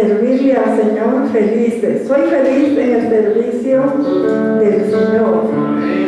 [0.00, 2.06] servirle al Señor felices.
[2.06, 3.82] Soy feliz en el servicio
[4.60, 5.99] del Señor.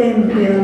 [0.00, 0.59] potente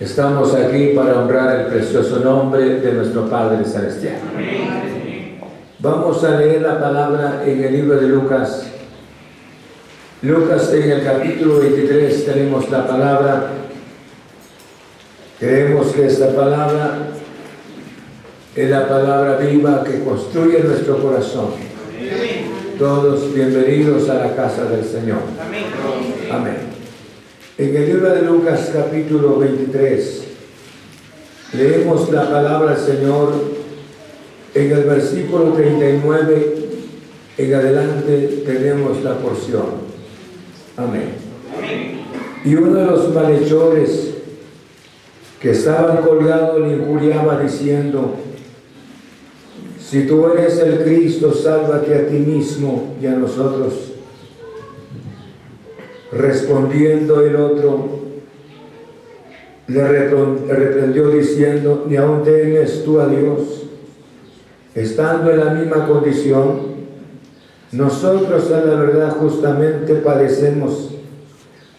[0.00, 4.16] Estamos aquí para honrar el precioso nombre de nuestro Padre Celestial.
[5.78, 8.66] Vamos a leer la palabra en el libro de Lucas.
[10.22, 13.50] Lucas en el capítulo 23 tenemos la palabra.
[15.38, 17.08] Creemos que esta palabra
[18.54, 21.72] es la palabra viva que construye nuestro corazón
[22.78, 25.20] todos bienvenidos a la casa del Señor.
[26.30, 26.71] Amén.
[27.62, 30.24] En el libro de Lucas capítulo 23
[31.52, 33.34] leemos la palabra del Señor
[34.52, 36.56] en el versículo 39
[37.38, 39.66] en adelante tenemos la porción.
[40.76, 41.12] Amén.
[42.44, 44.14] Y uno de los malhechores
[45.40, 48.16] que estaban colgados le injuriaba diciendo,
[49.78, 53.91] si tú eres el Cristo, sálvate a ti mismo y a nosotros.
[56.12, 58.00] Respondiendo el otro,
[59.66, 63.64] le reprendió diciendo, ni aún temes tú a Dios,
[64.74, 66.72] estando en la misma condición,
[67.72, 70.90] nosotros a la verdad justamente padecemos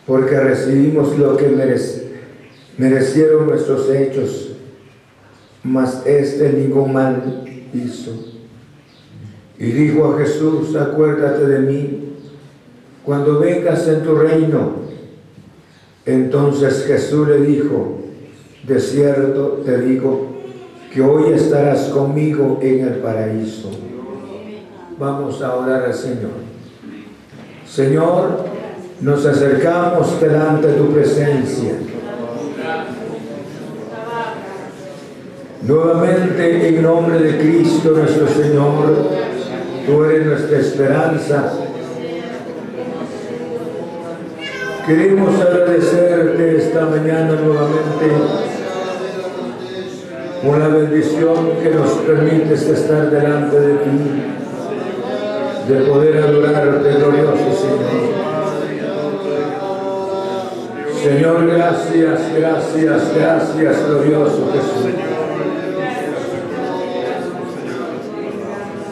[0.08, 1.50] porque recibimos lo que
[2.78, 4.54] merecieron nuestros hechos,
[5.64, 7.44] mas este ningún mal
[7.74, 8.12] hizo.
[9.60, 12.03] Y dijo a Jesús, acuérdate de mí
[13.06, 14.84] cuando vengas en tu reino.
[16.06, 18.00] Entonces Jesús le dijo,
[18.68, 20.28] de cierto te digo
[20.94, 23.72] que hoy estarás conmigo en el paraíso.
[24.98, 26.44] Vamos a orar al Señor.
[27.66, 28.46] Señor,
[29.02, 31.74] nos acercamos delante de tu presencia
[35.66, 38.98] Nuevamente, en nombre de Cristo nuestro Señor,
[39.86, 41.54] tú eres nuestra esperanza.
[44.86, 48.12] Queremos agradecerte esta mañana nuevamente
[50.46, 54.24] por la bendición que nos permites estar delante de ti,
[55.70, 58.14] de poder adorarte, glorioso Señor.
[61.02, 64.94] Señor, gracias, gracias, gracias, glorioso Jesús.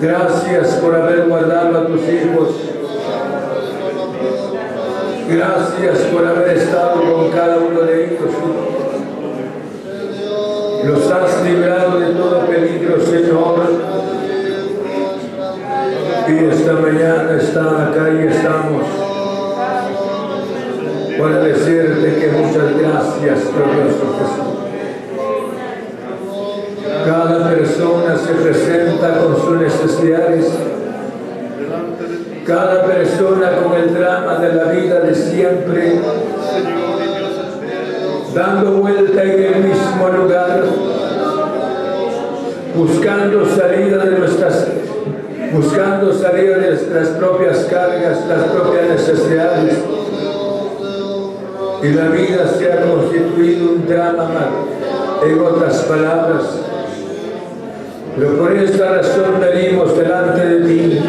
[0.02, 2.71] Gracias por haber guardado a tus hijos.
[5.34, 8.20] Gracias por haber estado con cada uno de ellos.
[10.84, 13.62] Los has librado de todo peligro, Señor.
[16.28, 18.84] Y esta mañana están acá y estamos
[21.18, 24.52] para decirte que muchas gracias, glorioso Jesús.
[27.06, 30.61] Cada persona se presenta con sus necesidades.
[32.46, 36.00] Cada persona con el drama de la vida de siempre.
[38.34, 40.64] Dando vuelta en el mismo lugar.
[42.76, 44.68] Buscando salida de nuestras
[45.52, 49.78] buscando salida de nuestras propias cargas, las propias necesidades.
[51.84, 54.30] Y la vida se ha constituido un drama
[55.26, 56.44] En otras palabras,
[58.16, 61.00] pero por esta razón venimos delante de ti.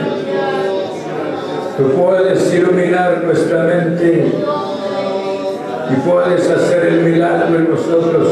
[1.77, 4.31] Tú puedes iluminar nuestra mente
[5.91, 8.29] y puedes hacer el milagro en nosotros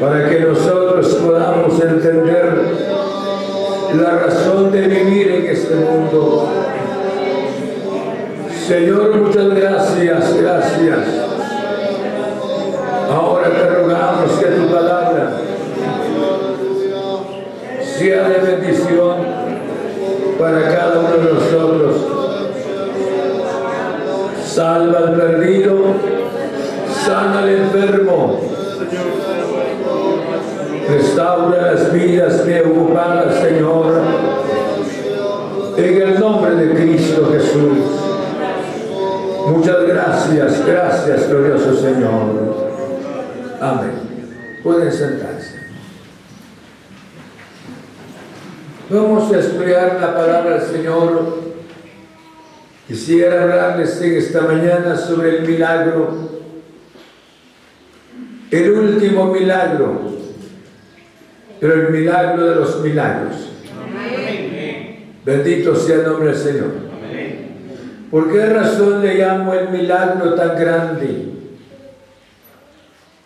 [0.00, 2.52] para que nosotros podamos entender
[3.94, 6.48] la razón de vivir en este mundo.
[8.66, 10.98] Señor, muchas gracias, gracias.
[13.10, 14.47] Ahora te rogamos que
[27.82, 28.40] enfermo,
[30.88, 34.02] restaura las vidas preocupadas, Señor,
[35.76, 37.78] en el nombre de Cristo Jesús.
[39.48, 42.68] Muchas gracias, gracias, glorioso Señor.
[43.60, 43.92] Amén.
[44.62, 45.58] Pueden sentarse.
[48.90, 51.48] Vamos a estudiar la palabra del Señor.
[52.86, 56.37] Quisiera hablarles en esta mañana sobre el milagro,
[58.50, 60.00] el último milagro,
[61.60, 63.34] pero el milagro de los milagros.
[65.24, 66.88] Bendito sea el nombre del Señor.
[68.10, 71.28] ¿Por qué razón le llamo el milagro tan grande?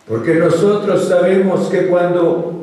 [0.07, 2.53] Porque nosotros sabemos que cuando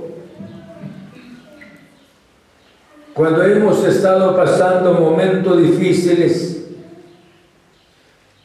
[3.15, 6.69] cuando hemos estado pasando momentos difíciles,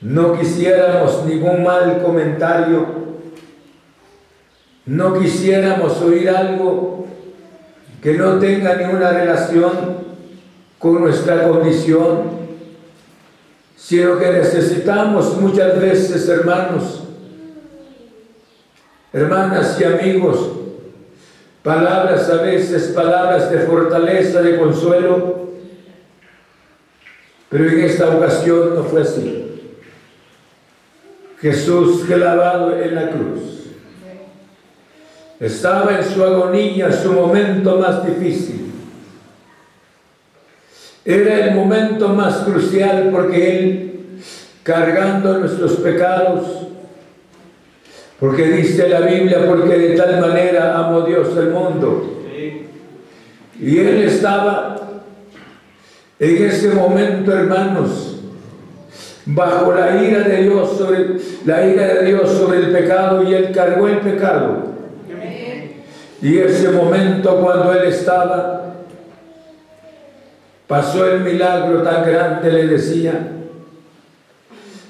[0.02, 3.05] no quisiéramos ningún mal comentario,
[4.86, 7.08] no quisiéramos oír algo
[8.02, 10.06] que no tenga ninguna relación
[10.78, 12.46] con nuestra condición,
[13.76, 17.04] sino que necesitamos muchas veces, hermanos,
[19.12, 20.52] hermanas y amigos,
[21.64, 25.46] palabras a veces, palabras de fortaleza, de consuelo,
[27.50, 29.42] pero en esta ocasión no fue así.
[31.40, 33.55] Jesús clavado en la cruz
[35.40, 38.72] estaba en su agonía, su momento más difícil.
[41.04, 43.92] Era el momento más crucial porque Él,
[44.64, 46.68] cargando nuestros pecados,
[48.20, 52.12] porque dice la Biblia, porque de tal manera amó Dios el mundo.
[53.60, 54.76] Y Él estaba
[56.18, 58.16] en ese momento, hermanos,
[59.26, 63.52] bajo la ira de Dios sobre la ira de Dios sobre el pecado y él
[63.54, 64.75] cargó el pecado.
[66.26, 68.74] Y ese momento cuando él estaba
[70.66, 73.28] pasó el milagro tan grande, le decía.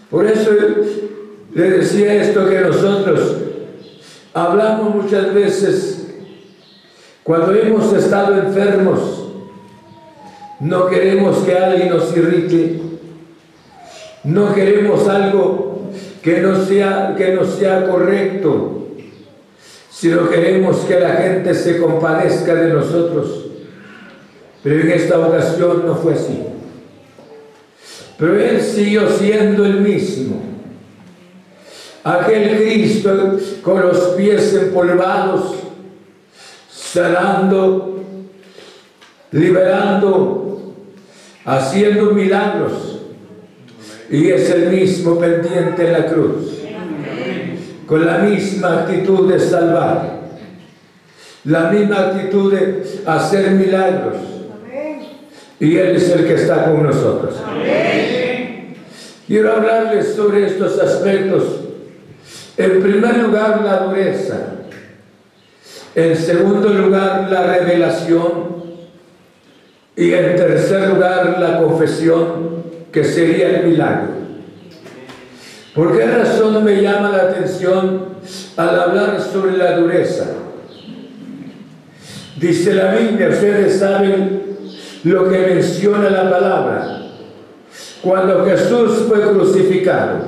[0.09, 0.51] Por eso
[1.53, 3.35] le decía esto que nosotros
[4.33, 6.07] hablamos muchas veces.
[7.21, 9.25] Cuando hemos estado enfermos,
[10.61, 12.79] no queremos que alguien nos irrite,
[14.23, 15.91] no queremos algo
[16.23, 18.84] que no sea, que no sea correcto,
[19.97, 23.45] sino queremos que la gente se compadezca de nosotros.
[24.61, 26.43] Pero en esta ocasión no fue así.
[28.17, 30.41] Pero Él siguió siendo el mismo
[32.03, 35.55] aquel Cristo con los pies empolvados,
[36.69, 38.03] sanando,
[39.31, 40.73] liberando,
[41.45, 42.99] haciendo milagros.
[44.11, 46.59] Y es el mismo pendiente en la cruz,
[47.85, 50.19] con la misma actitud de salvar,
[51.43, 54.15] la misma actitud de hacer milagros.
[55.59, 57.35] Y Él es el que está con nosotros.
[59.27, 61.43] Quiero hablarles sobre estos aspectos
[62.57, 64.37] en primer lugar, la dureza.
[65.93, 68.55] En segundo lugar, la revelación.
[69.95, 74.24] Y en tercer lugar, la confesión, que sería el milagro.
[75.75, 78.05] ¿Por qué razón me llama la atención
[78.55, 80.27] al hablar sobre la dureza?
[82.37, 84.43] Dice la Biblia, ustedes saben
[85.03, 87.01] lo que menciona la palabra.
[88.01, 90.19] Cuando Jesús fue crucificado,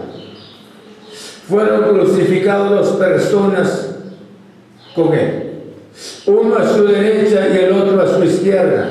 [1.47, 3.95] fueron crucificados dos personas
[4.93, 5.43] con él.
[6.25, 8.89] Uno a su derecha y el otro a su izquierda.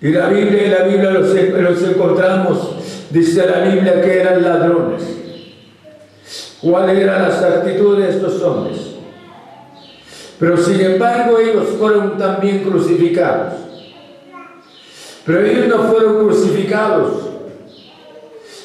[0.00, 2.70] Y la Biblia, la Biblia los, los encontramos,
[3.10, 5.02] dice la Biblia que eran ladrones.
[6.60, 8.78] ¿Cuáles eran las actitudes de estos hombres?
[10.38, 13.54] Pero sin embargo ellos fueron también crucificados.
[15.26, 17.28] Pero ellos no fueron crucificados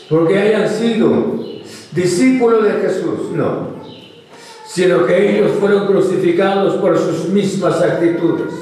[0.09, 1.09] porque hayan sido
[1.91, 3.69] discípulos de Jesús, no,
[4.67, 8.53] sino que ellos fueron crucificados por sus mismas actitudes.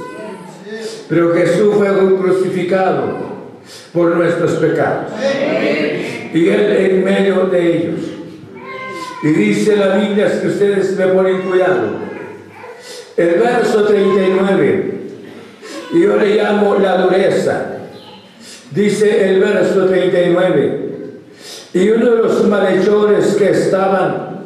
[1.10, 3.33] Pero Jesús fue crucificado
[3.92, 5.12] por nuestros pecados.
[6.34, 8.00] Y Él en medio de ellos.
[9.24, 11.92] Y dice la Biblia, que ustedes me ponen cuidado,
[13.16, 14.94] el verso 39,
[15.94, 17.68] y yo le llamo la dureza.
[18.72, 20.80] Dice el verso 39,
[21.74, 24.46] y uno de los malhechores que estaban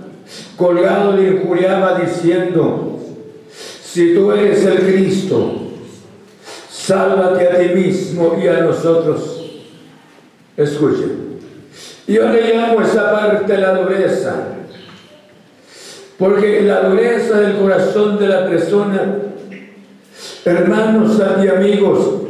[0.57, 2.99] colgados le injuriaba diciendo,
[3.81, 5.66] si tú eres el Cristo,
[6.87, 9.43] sálvate a ti mismo y a nosotros.
[10.55, 11.27] Escuchen.
[12.07, 14.35] Yo le llamo esa parte la dureza,
[16.17, 19.17] porque la dureza del corazón de la persona,
[20.45, 22.21] hermanos y amigos,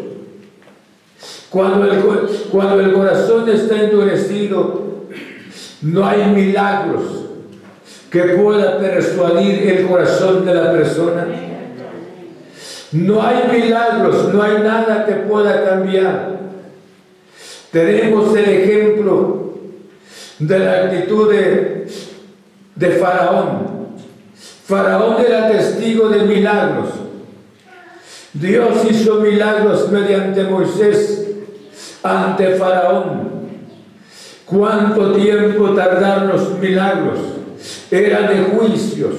[1.52, 2.00] cuando el,
[2.52, 5.06] cuando el corazón está endurecido,
[5.84, 7.04] no hay milagros
[8.12, 11.28] que pueda persuadir el corazón de la persona.
[12.92, 16.38] No hay milagros, no hay nada que pueda cambiar.
[17.72, 19.54] Tenemos el ejemplo
[20.40, 21.88] de la actitud de,
[22.76, 23.88] de Faraón.
[24.66, 26.90] Faraón era testigo de milagros.
[28.34, 31.28] Dios hizo milagros mediante Moisés
[32.04, 33.38] ante Faraón.
[34.46, 37.20] ¿Cuánto tiempo tardaron los milagros?
[37.92, 39.14] Eran de juicios.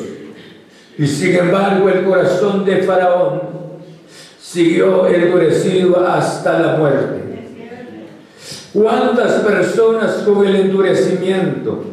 [0.99, 3.41] Y sin embargo el corazón de Faraón
[4.41, 7.19] siguió endurecido hasta la muerte.
[8.73, 11.85] ¿Cuántas personas con el endurecimiento?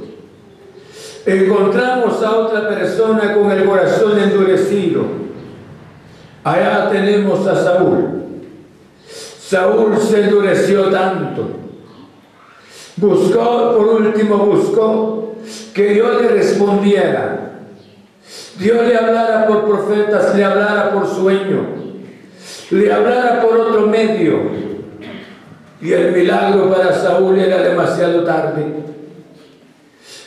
[1.26, 5.04] Encontramos a otra persona con el corazón endurecido.
[6.44, 8.24] Allá tenemos a Saúl.
[9.40, 11.48] Saúl se endureció tanto.
[12.98, 15.36] Buscó, por último buscó
[15.74, 17.45] que Dios le respondiera.
[18.58, 21.86] Dios le hablara por profetas, le hablara por sueño
[22.72, 24.66] le hablara por otro medio.
[25.82, 28.66] Y el milagro para Saúl era demasiado tarde.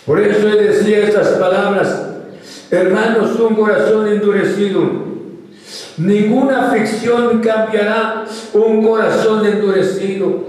[0.06, 2.06] Por eso le decía estas palabras,
[2.70, 5.08] hermanos, un corazón endurecido.
[5.96, 10.46] Ninguna aflicción cambiará un corazón endurecido.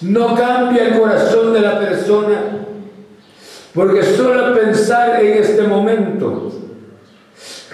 [0.00, 2.65] No cambia el corazón de la persona,
[3.76, 6.50] porque solo pensar en este momento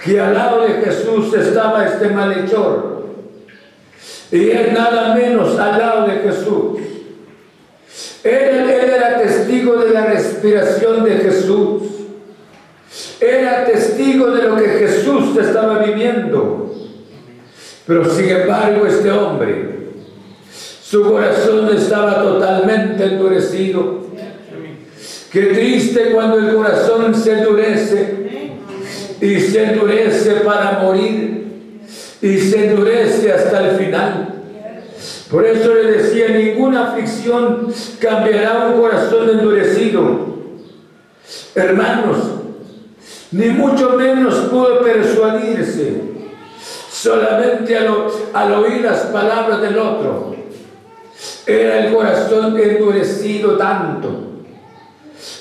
[0.03, 3.05] que al lado de Jesús estaba este malhechor.
[4.29, 6.81] Y él nada menos al lado de Jesús.
[8.25, 11.83] Él, era testigo de la respiración de Jesús.
[13.21, 16.75] Era testigo de lo que Jesús estaba viviendo.
[17.87, 19.87] Pero sin embargo este hombre,
[20.83, 24.02] su corazón estaba totalmente endurecido.
[25.33, 28.53] Qué triste cuando el corazón se endurece
[29.19, 31.47] y se endurece para morir
[32.21, 34.43] y se endurece hasta el final.
[35.31, 40.35] Por eso le decía, ninguna aflicción cambiará un corazón endurecido.
[41.55, 42.17] Hermanos,
[43.31, 45.99] ni mucho menos pudo persuadirse
[46.91, 50.35] solamente al, oír las palabras del otro.
[51.47, 54.32] Era el corazón endurecido tanto.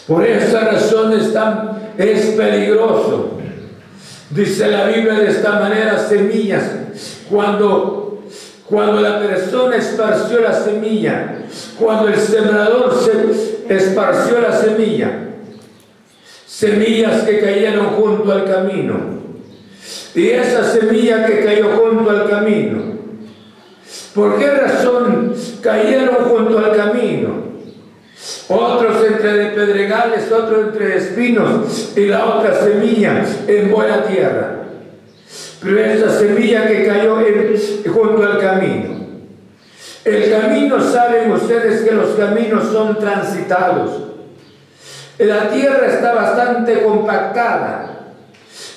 [0.06, 3.38] Por esa razón es, tan, es peligroso
[4.34, 6.62] Dice la Biblia de esta manera, semillas.
[7.28, 8.22] Cuando,
[8.66, 11.34] cuando la persona esparció la semilla,
[11.78, 15.10] cuando el sembrador se esparció la semilla,
[16.46, 19.22] semillas que cayeron junto al camino.
[20.14, 22.80] Y esa semilla que cayó junto al camino,
[24.14, 27.51] ¿por qué razón cayeron junto al camino?
[28.52, 34.56] Otros entre pedregales, otros entre espinos y la otra semilla en buena tierra.
[35.62, 37.18] Pero esa semilla que cayó
[37.92, 39.02] junto al camino.
[40.04, 44.02] El camino, saben ustedes que los caminos son transitados.
[45.18, 48.14] La tierra está bastante compactada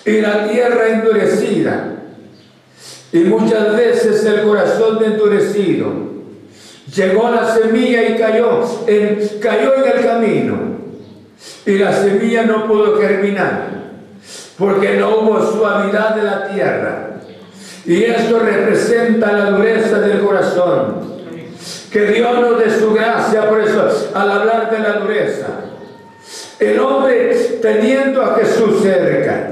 [0.05, 1.93] y la tierra endurecida.
[3.11, 6.14] Y muchas veces el corazón endurecido
[6.95, 10.57] Llegó la semilla y cayó en, cayó en el camino.
[11.65, 13.75] Y la semilla no pudo germinar
[14.57, 17.09] porque no hubo suavidad de la tierra.
[17.85, 21.15] Y esto representa la dureza del corazón.
[21.91, 25.47] Que Dios nos dé su gracia por eso, al hablar de la dureza.
[26.59, 29.51] El hombre teniendo a Jesús cerca.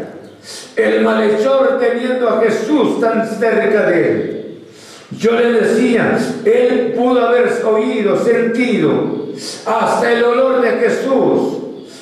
[0.75, 4.42] El malhechor teniendo a Jesús tan cerca de él.
[5.19, 9.23] Yo le decía, él pudo haber oído, sentido
[9.65, 11.57] hasta el olor de Jesús,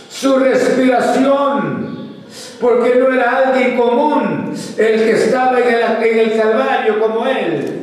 [0.10, 2.10] su respiración,
[2.60, 7.82] porque no era alguien común el que estaba en el, en el Calvario como él,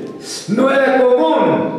[0.48, 1.78] no era común.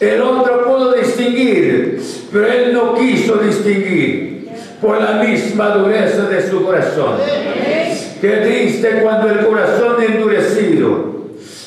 [0.00, 2.00] El otro pudo distinguir,
[2.32, 4.48] pero él no quiso distinguir
[4.80, 7.16] por la misma dureza de su corazón.
[8.20, 11.15] Qué triste cuando el corazón endurecido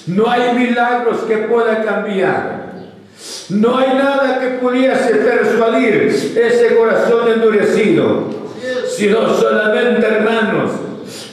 [0.09, 2.69] no hay milagros que pueda cambiar.
[3.49, 8.25] No hay nada que pudiese persuadir ese corazón endurecido,
[8.95, 10.71] sino solamente, hermanos,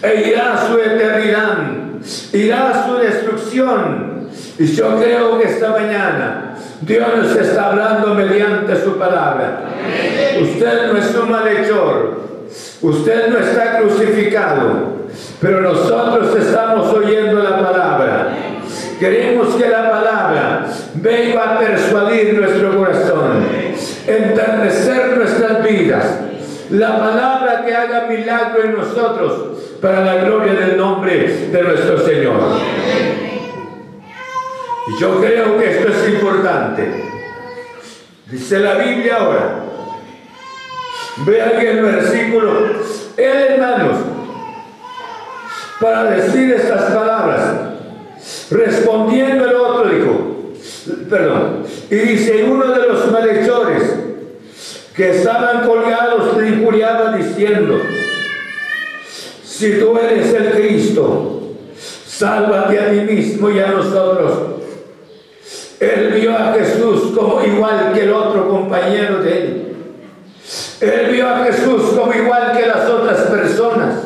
[0.02, 1.58] e irá su eternidad,
[2.32, 4.28] irá su destrucción.
[4.58, 9.60] Y yo creo que esta mañana Dios nos está hablando mediante su palabra.
[10.40, 12.20] Usted no es un malhechor,
[12.82, 14.96] usted no está crucificado,
[15.40, 18.45] pero nosotros estamos oyendo la palabra.
[18.98, 23.46] Queremos que la palabra venga a persuadir nuestro corazón,
[24.06, 26.20] enternecer nuestras vidas.
[26.70, 32.40] La palabra que haga milagro en nosotros para la gloria del nombre de nuestro Señor.
[34.88, 37.04] Y yo creo que esto es importante.
[38.30, 39.60] Dice la Biblia ahora.
[41.18, 42.52] Vean el versículo.
[43.16, 43.98] Él, hermanos,
[45.80, 47.75] para decir estas palabras,
[48.50, 50.54] Respondiendo el otro dijo,
[51.08, 53.82] perdón, y dice uno de los malhechores
[54.94, 57.78] que estaban colgados le injuriaba diciendo,
[59.44, 61.36] si tú eres el Cristo,
[62.16, 64.38] Sálvate a ti mismo y a nosotros.
[65.78, 69.76] Él vio a Jesús como igual que el otro compañero de él.
[70.80, 74.05] Él vio a Jesús como igual que las otras personas.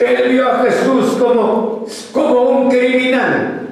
[0.00, 3.68] Él vio a Jesús como, como un criminal.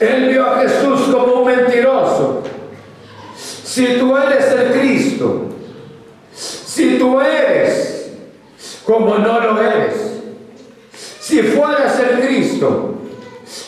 [0.00, 2.42] Él vio a Jesús como un mentiroso.
[3.36, 5.46] Si tú eres el Cristo,
[6.34, 8.12] si tú eres
[8.84, 9.94] como no lo eres,
[11.20, 12.96] si fueras el Cristo,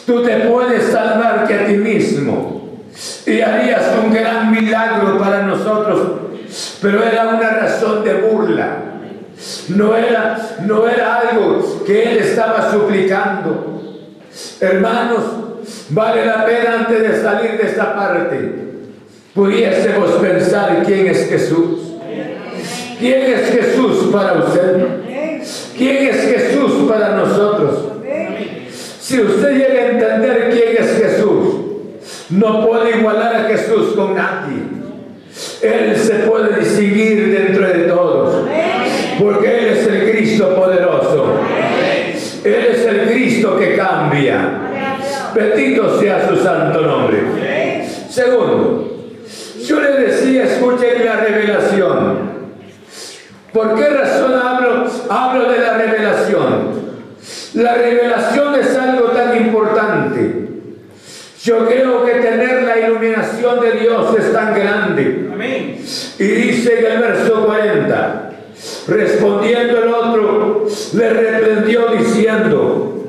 [0.04, 2.80] tú te puedes salvarte a ti mismo
[3.26, 6.20] y harías un gran milagro para nosotros,
[6.82, 8.93] pero era una razón de burla.
[9.68, 14.00] No era, no era algo que él estaba suplicando.
[14.60, 15.22] Hermanos,
[15.90, 18.64] vale la pena antes de salir de esta parte
[19.34, 21.80] pudiésemos pensar quién es Jesús.
[22.98, 24.86] ¿Quién es Jesús para usted?
[25.76, 27.88] ¿Quién es Jesús para nosotros?
[29.00, 31.54] Si usted llega a entender quién es Jesús,
[32.30, 34.62] no puede igualar a Jesús con nadie.
[35.60, 37.43] Él se puede distinguir de
[39.20, 41.40] porque Él es el Cristo poderoso.
[42.44, 44.60] Él es el Cristo que cambia.
[45.34, 47.84] Bendito sea su santo nombre.
[48.08, 48.94] Segundo,
[49.66, 52.34] yo le decía, escuchen la revelación.
[53.52, 56.84] ¿Por qué razón hablo, hablo de la revelación?
[57.54, 60.44] La revelación es algo tan importante.
[61.42, 65.30] Yo creo que tener la iluminación de Dios es tan grande.
[66.18, 68.23] Y dice en el verso 40,
[68.86, 73.04] respondiendo el otro, le reprendió diciendo,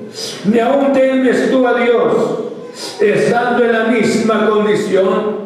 [0.45, 2.13] ni aún temes tú a Dios,
[2.99, 5.45] estando en la misma condición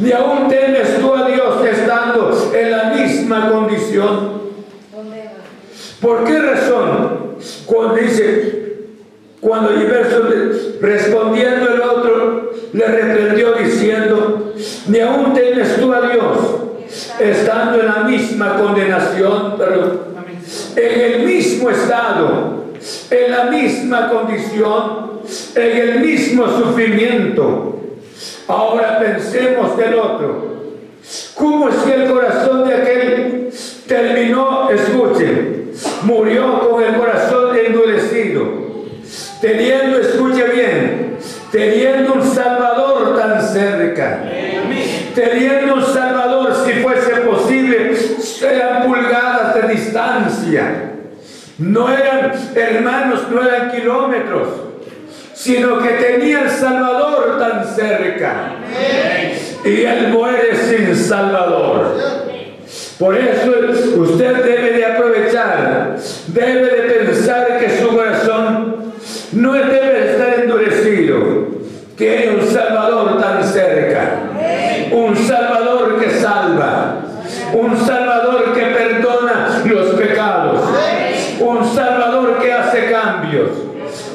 [0.00, 4.40] ni aún temes tú a Dios estando en la misma condición.
[6.00, 7.36] ¿Por qué razón?
[7.66, 8.86] Cuando dice,
[9.40, 10.22] cuando el verso
[10.80, 14.54] respondiendo el otro le reprendió diciendo,
[14.88, 16.59] ni aún temes tú a Dios
[17.20, 20.10] estando en la misma condenación, pero
[20.76, 22.64] en el mismo estado,
[23.10, 25.10] en la misma condición,
[25.54, 27.70] en el mismo sufrimiento
[28.50, 30.50] Ahora pensemos del otro.
[31.36, 33.50] ¿Cómo es que el corazón de aquel
[33.86, 35.70] terminó, escuchen,
[36.02, 38.42] murió con el corazón endurecido,
[39.40, 41.16] teniendo, escuche bien,
[41.52, 44.24] teniendo un Salvador tan cerca,
[45.14, 46.19] teniendo un Salvador,
[48.42, 50.92] eran pulgadas de distancia,
[51.58, 54.70] no eran hermanos, no eran kilómetros
[55.40, 58.56] sino que tenía el Salvador tan cerca.
[59.64, 61.96] Y él muere sin Salvador.
[62.98, 63.50] Por eso
[63.96, 68.92] usted debe de aprovechar, debe de pensar que su corazón
[69.32, 71.48] no debe estar endurecido,
[71.98, 74.18] hay un Salvador tan cerca,
[74.92, 76.96] un Salvador que salva,
[77.54, 80.62] un Salvador que perdona los pecados,
[81.40, 82.90] un Salvador que hace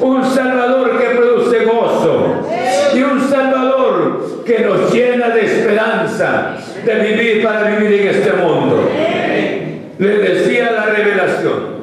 [0.02, 2.48] un Salvador que produce gozo
[2.94, 8.90] y un Salvador que nos llena de esperanza de vivir para vivir en este mundo.
[9.98, 11.76] Le decía la revelación.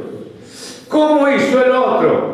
[0.89, 2.33] ¿Cómo hizo el otro?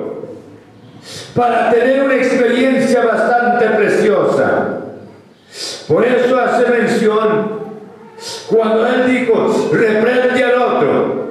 [1.34, 4.80] Para tener una experiencia bastante preciosa.
[5.86, 7.58] Por eso hace mención
[8.50, 11.28] cuando él dijo, reprende al otro.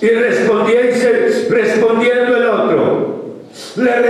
[0.00, 0.49] Y respondiendo
[3.80, 4.09] le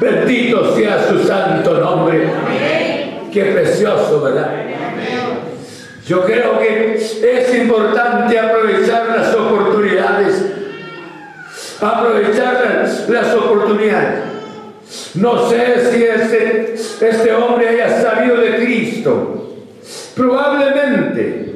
[0.00, 2.30] Bendito sea su santo nombre.
[3.32, 4.50] Qué precioso, ¿verdad?
[6.06, 10.46] Yo creo que es importante aprovechar las oportunidades.
[11.80, 14.20] Aprovechar las, oportunidades.
[15.14, 19.56] No sé si este, este hombre haya sabido de Cristo.
[20.14, 21.54] Probablemente.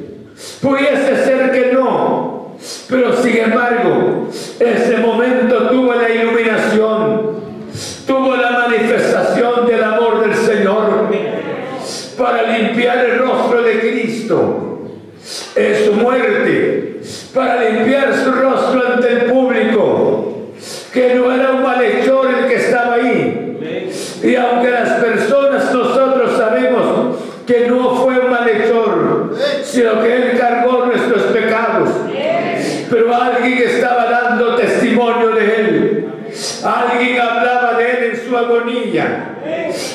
[0.61, 2.30] Pudiese ser que no.
[2.89, 4.27] Pero sin embargo,
[4.59, 7.41] ese momento tuvo la iluminación.
[8.05, 11.09] Tuvo la manifestación del amor del Señor
[12.17, 14.81] para limpiar el rostro de Cristo
[15.55, 16.99] en su muerte,
[17.33, 20.51] para limpiar su rostro ante el público,
[20.93, 23.97] que no era un malhechor el que estaba ahí.
[24.23, 25.20] Y aunque las personas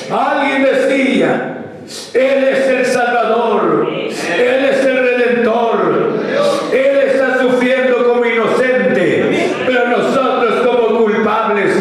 [0.09, 1.57] Alguien decía,
[2.13, 3.87] él es el Salvador.
[3.89, 6.19] Él es el Redentor.
[6.73, 11.71] Él está sufriendo como inocente, pero nosotros como culpables.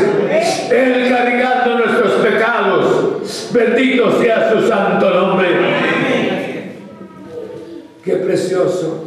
[0.71, 3.51] Él cargando nuestros pecados.
[3.53, 5.49] Bendito sea su santo nombre.
[8.05, 9.05] Qué precioso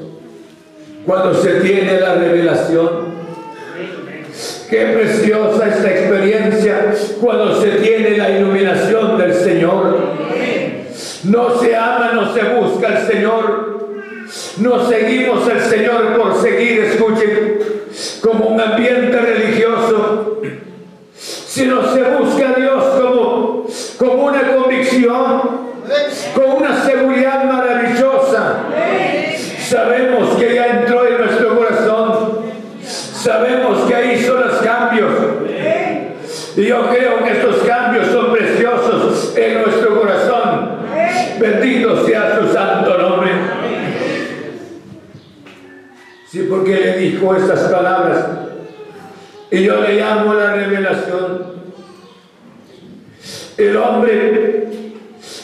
[1.06, 3.20] cuando se tiene la revelación.
[4.70, 9.98] Qué preciosa esta experiencia cuando se tiene la iluminación del Señor.
[11.24, 13.80] No se ama, no se busca al Señor.
[14.60, 17.60] No seguimos al Señor por seguir, escuchen,
[18.22, 20.40] como un ambiente religioso,
[21.16, 23.66] sino se busca a Dios como,
[23.98, 25.42] como una convicción,
[26.36, 28.66] con una seguridad maravillosa.
[29.68, 32.40] Sabemos que ya entró en nuestro corazón,
[32.84, 35.12] sabemos que ahí son los cambios.
[36.56, 40.79] Y yo creo que estos cambios son preciosos en nuestro corazón.
[41.40, 43.32] Bendito sea su santo nombre.
[46.30, 48.26] Sí, porque le dijo estas palabras.
[49.50, 51.60] Y yo le llamo la revelación.
[53.58, 54.68] El hombre,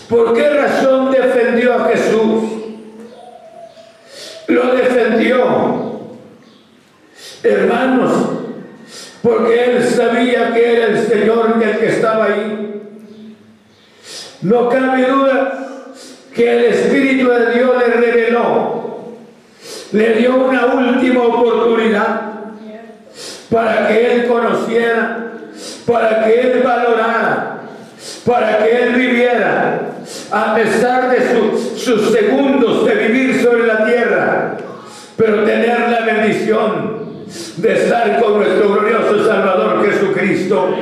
[0.10, 2.44] ¿por qué razón defendió a Jesús?
[4.48, 5.96] Lo defendió.
[7.42, 8.14] Hermanos,
[9.22, 12.66] porque él sabía que era el Señor el que estaba ahí.
[14.42, 15.35] No cabe duda
[16.36, 19.16] que el Espíritu de Dios le reveló,
[19.94, 22.22] le dio una última oportunidad
[23.50, 25.32] para que él conociera,
[25.88, 27.62] para que él valorara,
[28.26, 29.80] para que él viviera,
[30.30, 34.58] a pesar de sus segundos de vivir sobre la tierra,
[35.16, 37.26] pero tener la bendición
[37.56, 40.76] de estar con nuestro glorioso Salvador Jesucristo.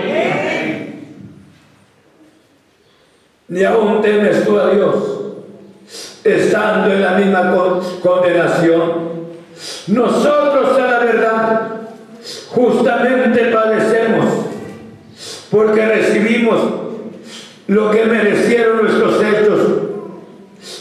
[3.50, 5.23] Ni aún temes tú a Dios
[6.24, 7.54] estando en la misma
[8.02, 9.14] condenación.
[9.88, 11.72] Nosotros a la verdad
[12.50, 14.26] justamente padecemos
[15.52, 16.60] porque recibimos
[17.68, 19.62] lo que merecieron nuestros hechos,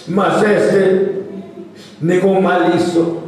[0.09, 1.23] mas este
[2.01, 3.23] ningún mal hizo.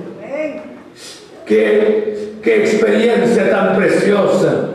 [1.47, 4.71] Qué, qué experiencia tan preciosa,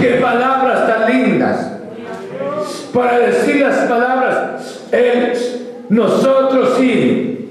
[0.00, 1.72] qué palabras tan lindas.
[2.92, 4.82] Para decir las palabras,
[5.92, 7.50] nosotros sí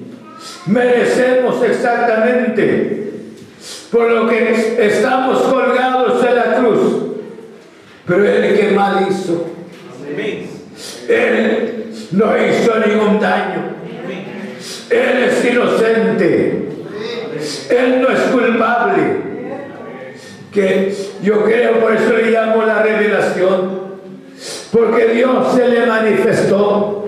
[0.65, 3.11] merecemos exactamente
[3.91, 7.03] por lo que estamos colgados en la cruz.
[8.07, 9.45] Pero Él que mal hizo.
[11.07, 13.75] Él no hizo ningún daño.
[14.89, 16.69] Él es inocente.
[17.69, 19.21] Él no es culpable.
[20.51, 23.81] Que yo creo, por eso le llamo la revelación.
[24.71, 27.01] Porque Dios se le manifestó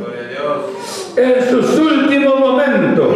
[1.15, 3.15] en sus últimos momentos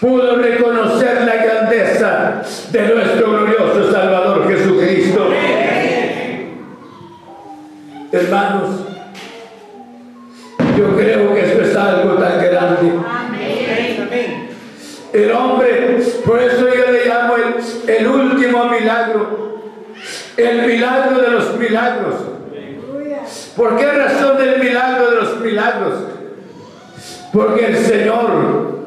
[0.00, 5.28] pudo reconocer la grandeza de nuestro glorioso Salvador Jesucristo.
[8.10, 8.70] Hermanos,
[10.78, 12.92] yo creo que esto es algo tan grande.
[15.12, 19.62] El hombre, por eso yo le llamo el, el último milagro,
[20.36, 22.14] el milagro de los milagros.
[23.56, 26.17] ¿Por qué razón del milagro de los milagros?
[27.38, 28.78] Porque el Señor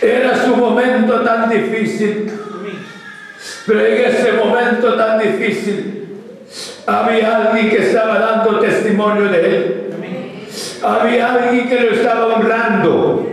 [0.00, 2.32] era su momento tan difícil.
[3.66, 6.08] Pero en ese momento tan difícil
[6.86, 9.90] había alguien que estaba dando testimonio de él.
[10.82, 13.26] Había alguien que lo estaba honrando.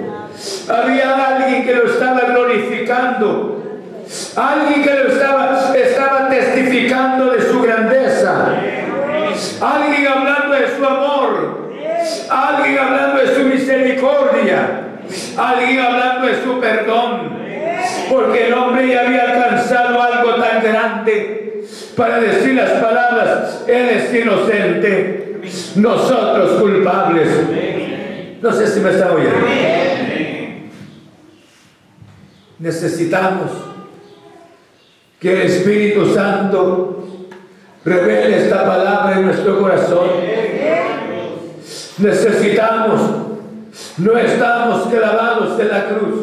[0.67, 3.63] Había alguien que lo estaba glorificando.
[4.35, 8.49] Alguien que lo estaba, estaba testificando de su grandeza.
[12.29, 14.81] Alguien hablando de su misericordia.
[15.37, 17.41] Alguien hablando de su perdón.
[18.09, 21.41] Porque el hombre ya había alcanzado algo tan grande
[21.95, 25.39] para decir las palabras, Él es inocente,
[25.75, 27.27] nosotros culpables.
[28.41, 29.47] No sé si me está oyendo.
[32.59, 33.51] Necesitamos
[35.19, 37.27] que el Espíritu Santo
[37.85, 40.09] revele esta palabra en nuestro corazón
[42.01, 43.01] necesitamos.
[43.97, 46.19] No estamos clavados en la cruz,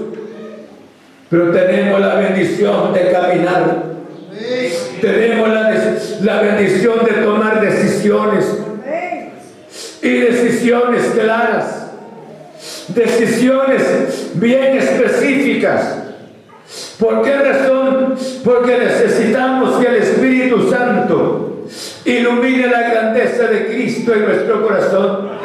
[1.30, 3.84] pero tenemos la bendición de caminar.
[5.00, 5.72] Tenemos la,
[6.22, 8.44] la bendición de tomar decisiones
[10.02, 11.86] y decisiones claras,
[12.88, 15.96] decisiones bien específicas.
[16.98, 18.14] ¿Por qué razón?
[18.44, 21.66] Porque necesitamos que el Espíritu Santo
[22.04, 25.37] ilumine la grandeza de Cristo en nuestro corazón.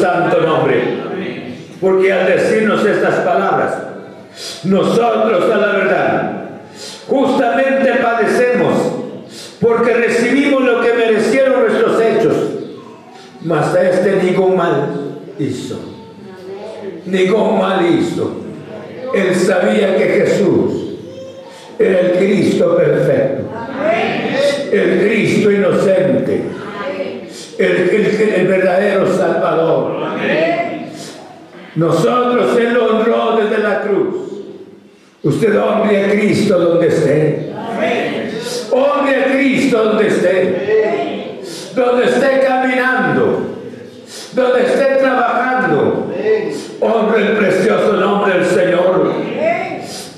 [0.00, 1.00] santo nombre.
[1.80, 3.74] Porque al decirnos estas palabras,
[4.64, 4.99] nosotros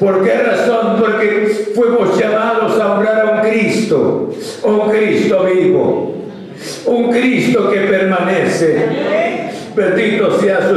[0.03, 0.96] ¿Por qué razón?
[0.98, 4.30] Porque fuimos llamados a orar a un Cristo,
[4.64, 6.14] un Cristo vivo,
[6.86, 8.84] un Cristo que permanece.
[9.76, 10.68] Bendito sea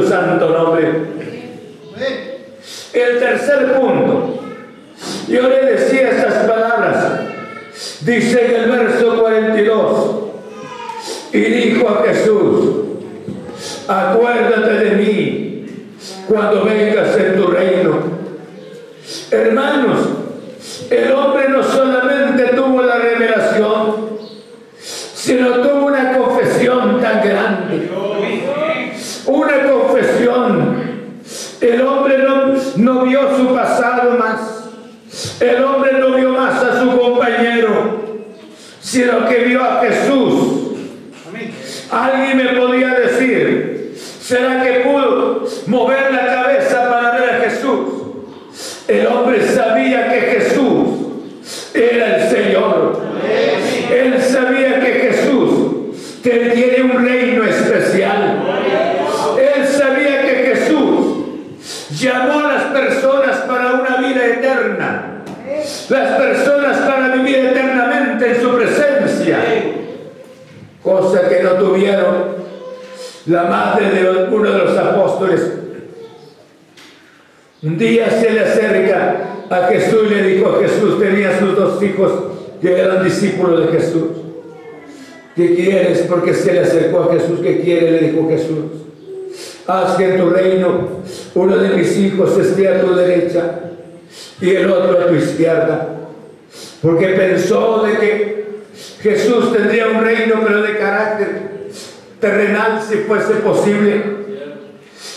[103.34, 104.02] posible.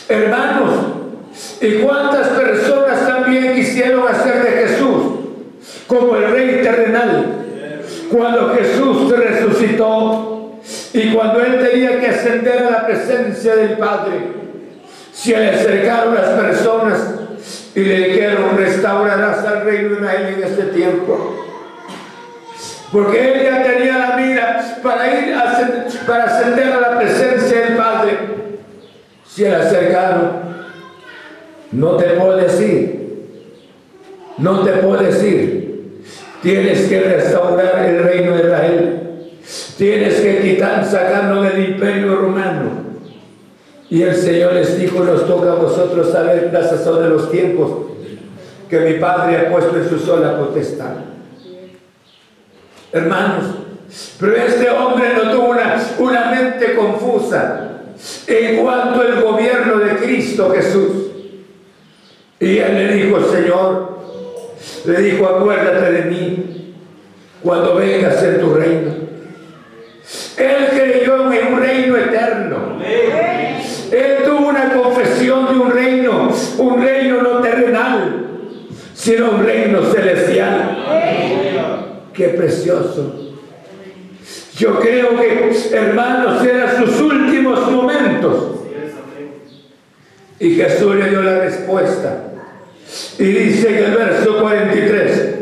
[0.09, 0.75] Hermanos,
[1.61, 5.03] ¿y cuántas personas también quisieron hacer de Jesús
[5.87, 7.27] como el rey terrenal?
[8.11, 10.61] Cuando Jesús resucitó
[10.95, 14.15] y cuando él tenía que ascender a la presencia del Padre,
[15.13, 17.15] se le acercaron las personas
[17.75, 21.38] y le dijeron, restaurarás al reino de Israel en este tiempo.
[22.93, 27.77] Porque él ya tenía la mira para ir a, para ascender a la presencia del
[27.77, 28.19] Padre.
[29.27, 30.49] Se le acercaron
[31.73, 33.27] no te puedo decir,
[34.39, 36.03] no te puedo decir,
[36.43, 39.01] tienes que restaurar el reino de Israel,
[39.77, 42.89] tienes que quitar, sacarlo del imperio romano.
[43.91, 47.71] Y el Señor les dijo, nos toca a vosotros saber la sazón de los tiempos
[48.69, 50.95] que mi Padre ha puesto en su sola potestad.
[52.93, 53.45] Hermanos,
[54.19, 57.69] pero este hombre no tuvo una, una mente confusa
[58.27, 60.91] en cuanto al gobierno de Cristo Jesús.
[62.41, 63.99] Y él le dijo, Señor,
[64.87, 66.75] le dijo, acuérdate de mí
[67.43, 68.93] cuando vengas en tu reino.
[70.37, 72.79] Él creyó en un reino eterno.
[73.91, 78.27] Él tuvo una confesión de un reino, un reino no terrenal,
[78.95, 80.77] sino un reino celestial.
[82.19, 83.15] Qué precioso.
[84.57, 88.57] Yo creo que, hermanos, eran sus últimos momentos.
[90.41, 92.25] Y Jesús le dio la respuesta.
[93.21, 95.35] Y dice en el verso 43,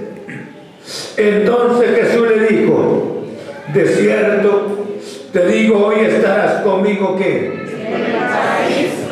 [1.16, 3.24] entonces Jesús le dijo,
[3.72, 4.86] de cierto,
[5.32, 7.52] te digo, hoy estarás conmigo ¿qué?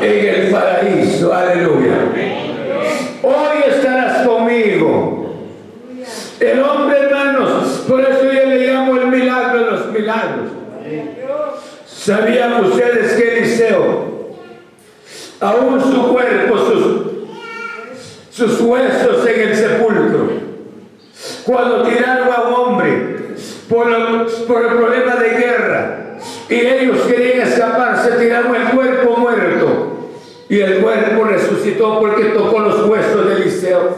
[0.03, 1.97] En el paraíso, aleluya.
[3.23, 5.25] Hoy estarás conmigo.
[6.41, 11.61] El hombre, hermanos, por eso yo le llamo el milagro de los milagros.
[11.87, 14.35] ¿Sabían ustedes que Eliseo,
[15.41, 16.59] aún su cuerpo,
[18.35, 20.29] sus huesos en el sepulcro.
[21.47, 23.17] Cuando tiraron a un hombre
[23.69, 23.87] por,
[24.47, 30.11] por el problema de guerra y ellos querían escapar, se tiraron el cuerpo muerto
[30.49, 33.97] y el cuerpo resucitó porque tocó los huesos de Eliseo.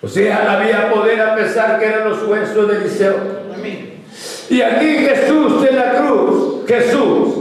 [0.00, 3.47] O sea, había poder a pesar que eran los huesos de Eliseo.
[4.50, 7.34] Y aquí Jesús de la cruz, Jesús,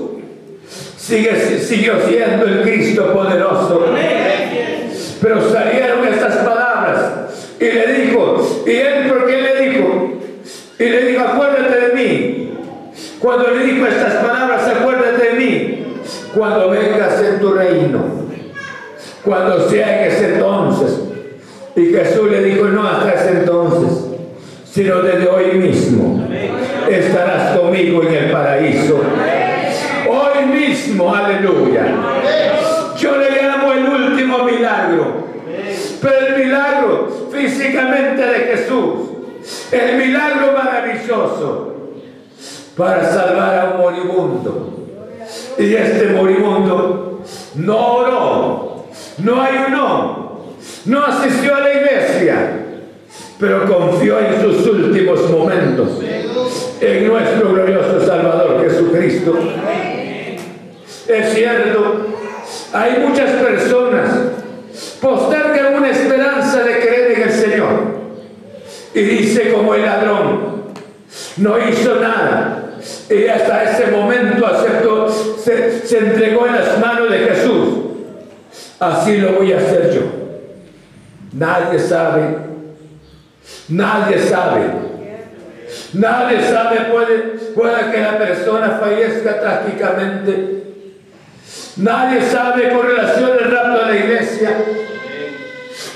[0.97, 3.85] siguió siendo el Cristo poderoso.
[5.21, 10.19] Pero salieron estas palabras y le dijo, ¿y él por qué le dijo?
[10.79, 12.53] Y le dijo, acuérdate de mí.
[13.19, 15.85] Cuando le dijo estas palabras, acuérdate de mí.
[16.35, 18.05] Cuando vengas en tu reino.
[19.23, 20.99] Cuando sea en ese entonces.
[21.75, 24.05] Y Jesús le dijo, no hasta ese entonces,
[24.71, 26.27] sino desde hoy mismo.
[26.89, 29.01] Estarás conmigo en el paraíso.
[30.09, 31.85] Hoy mismo, aleluya.
[32.97, 35.27] Yo le llamo el último milagro.
[36.01, 39.09] Pero el milagro físicamente de Jesús,
[39.71, 41.73] el milagro maravilloso
[42.75, 44.73] para salvar a un moribundo.
[45.57, 47.23] Y este moribundo
[47.55, 48.85] no oró,
[49.17, 50.45] no ayunó,
[50.85, 52.66] no asistió a la iglesia,
[53.39, 55.89] pero confió en sus últimos momentos
[56.81, 59.38] en nuestro glorioso Salvador Jesucristo.
[61.07, 62.17] Es cierto
[62.73, 64.09] hay muchas personas
[65.01, 67.97] postergan una esperanza de creer en el Señor.
[68.93, 70.63] Y dice como el ladrón,
[71.38, 72.63] no hizo nada.
[73.09, 77.69] Y hasta ese momento aceptó, se, se entregó en las manos de Jesús.
[78.79, 80.01] Así lo voy a hacer yo.
[81.33, 82.56] Nadie sabe.
[83.69, 84.61] Nadie sabe.
[85.93, 87.17] Nadie sabe, puede,
[87.55, 90.57] puede que la persona fallezca trágicamente
[91.77, 94.57] Nadie sabe con relación al rapto de la iglesia.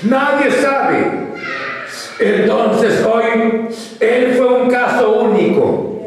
[0.04, 1.32] Nadie sabe.
[2.20, 6.00] Entonces hoy, él fue un caso único.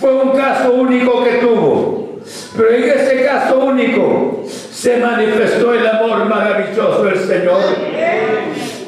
[0.00, 2.20] Fue un caso único que tuvo.
[2.56, 7.60] Pero en ese caso único se manifestó el amor maravilloso del Señor.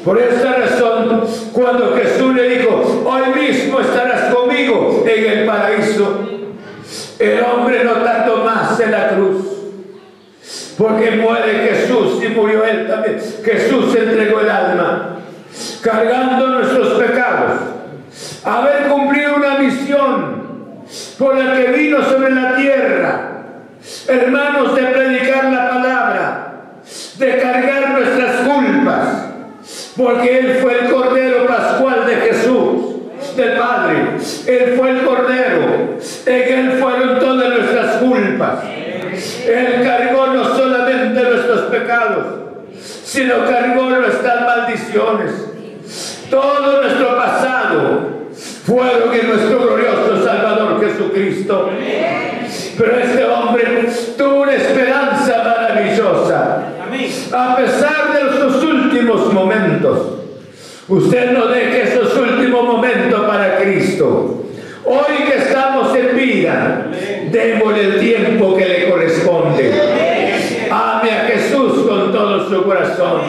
[0.03, 6.19] Por esta razón, cuando Jesús le dijo, hoy mismo estarás conmigo en el paraíso,
[7.19, 9.59] el hombre no tardó más en la cruz
[10.79, 13.19] porque muere Jesús y murió Él también.
[13.43, 15.19] Jesús entregó el alma,
[15.81, 17.59] cargando nuestros pecados.
[18.45, 20.85] Haber cumplido una misión
[21.17, 23.31] por la que vino sobre la tierra.
[24.07, 26.53] Hermanos, de predicar la palabra,
[27.17, 29.18] de cargar nuestras culpas.
[29.99, 33.97] Porque Él fue el Cordero Pascual de Jesús, del Padre.
[34.47, 35.97] Él fue el Cordero.
[36.25, 38.63] En Él fueron todas nuestras culpas.
[39.45, 42.25] Él cargó no solamente nuestros pecados,
[43.03, 45.31] sino cargó nuestras maldiciones.
[46.29, 48.29] Todo nuestro pasado
[48.63, 51.71] fueron en nuestro glorioso Salvador Jesucristo.
[52.77, 56.63] Pero este hombre tuvo una esperanza maravillosa.
[57.33, 58.08] A pesar
[59.09, 59.99] últimos momentos.
[60.87, 64.43] Usted no deje esos últimos momentos para Cristo.
[64.85, 66.87] Hoy que estamos en vida,
[67.31, 69.71] démosle el tiempo que le corresponde.
[70.71, 73.21] Ame a Jesús con todo su corazón.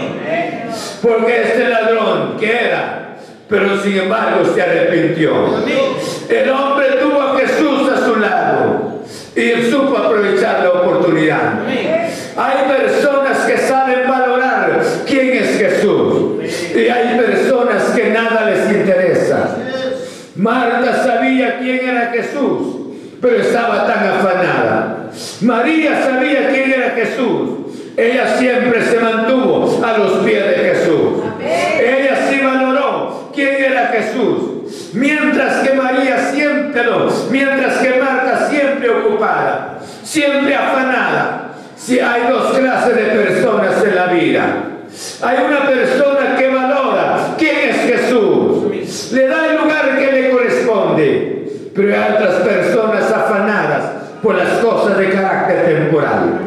[1.03, 3.17] Porque este ladrón que era,
[3.49, 5.33] pero sin embargo se arrepintió.
[6.29, 9.01] El hombre tuvo a Jesús a su lado
[9.35, 11.61] y supo aprovechar la oportunidad.
[12.37, 16.43] Hay personas que saben valorar quién es Jesús
[16.75, 19.57] y hay personas que nada les interesa.
[20.37, 22.77] Marta sabía quién era Jesús,
[23.21, 25.11] pero estaba tan afanada.
[25.41, 27.51] María sabía quién era Jesús.
[27.97, 31.23] Ella siempre se mantuvo a los pies de Jesús.
[31.43, 34.93] Ella sí valoró quién era Jesús.
[34.95, 41.55] Mientras que María siempre lo, mientras que Marta siempre ocupada, siempre afanada.
[41.77, 44.47] Si hay dos clases de personas en la vida.
[45.23, 49.13] Hay una persona que valora quién es Jesús.
[49.13, 51.41] Le da el lugar que le corresponde.
[51.81, 53.85] Pero hay otras personas afanadas
[54.23, 56.41] por las cosas de carácter temporal.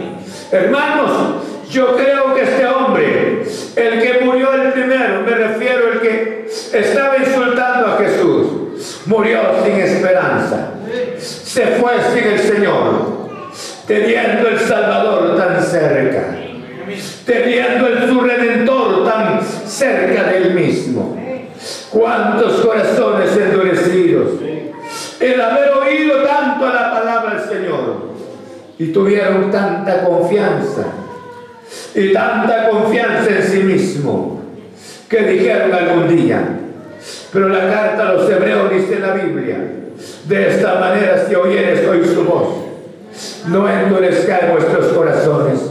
[0.51, 1.11] Hermanos,
[1.71, 3.41] yo creo que este hombre,
[3.75, 9.73] el que murió el primero, me refiero al que estaba insultando a Jesús, murió sin
[9.73, 10.69] esperanza.
[11.17, 13.29] Se fue sin el Señor,
[13.87, 16.35] teniendo el Salvador tan cerca,
[17.25, 21.17] teniendo el su Redentor tan cerca de él mismo.
[21.89, 24.52] Cuántos corazones endurecidos.
[25.23, 27.95] El haber oído tanto la palabra del Señor
[28.77, 30.83] y tuvieron tanta confianza
[31.95, 34.41] y tanta confianza en sí mismo
[35.07, 36.41] que dijeron algún día.
[37.31, 39.59] Pero la carta a los hebreos dice en la Biblia,
[40.25, 42.49] de esta manera si oyeres hoy su voz,
[43.47, 45.61] no endurezcáis vuestros corazones.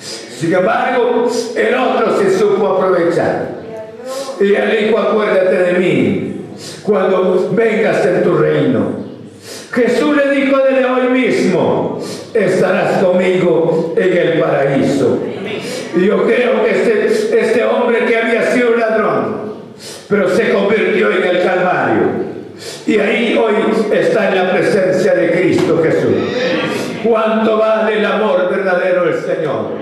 [0.00, 3.50] Sin embargo, el otro se supo aprovechar.
[4.40, 6.34] Y él dijo, acuérdate de mí
[6.84, 9.04] cuando vengas en tu reino.
[9.72, 12.00] Jesús le dijo desde hoy mismo,
[12.32, 15.18] estarás conmigo en el paraíso.
[15.96, 19.36] Yo creo que este, este hombre que había sido un ladrón,
[20.08, 22.34] pero se convirtió en el Calvario.
[22.86, 23.54] Y ahí hoy
[23.92, 26.14] está en la presencia de Cristo Jesús.
[27.02, 29.72] ¿Cuánto vale el amor verdadero del Señor?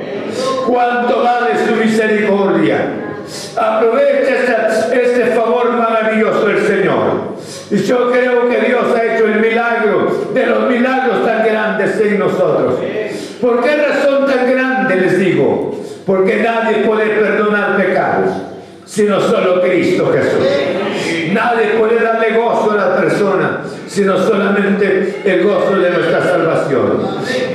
[0.66, 3.01] ¿Cuánto vale su misericordia?
[3.57, 7.33] Aprovecha este favor maravilloso del Señor.
[7.70, 12.18] Y yo creo que Dios ha hecho el milagro de los milagros tan grandes en
[12.18, 12.78] nosotros.
[13.41, 15.74] ¿Por qué razón tan grande les digo?
[16.07, 18.30] Porque nadie puede perdonar pecados,
[18.85, 21.33] sino solo Cristo Jesús.
[21.33, 27.07] Nadie puede darle gozo a la persona, sino solamente el gozo de nuestra salvación.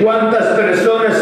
[0.01, 1.21] ¿Cuántas personas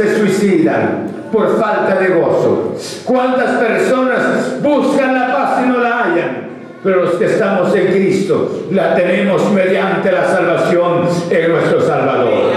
[1.31, 2.75] por falta de gozo?
[3.03, 6.45] ¿Cuántas personas buscan la paz y no la hallan?
[6.83, 12.51] Pero los que estamos en Cristo la tenemos mediante la salvación en nuestro Salvador.